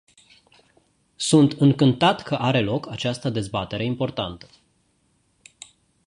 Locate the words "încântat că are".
1.51-2.61